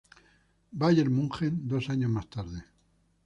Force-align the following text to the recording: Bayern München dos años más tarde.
Bayern 0.71 1.13
München 1.13 1.67
dos 1.67 1.91
años 1.91 2.09
más 2.09 2.27
tarde. 2.27 2.65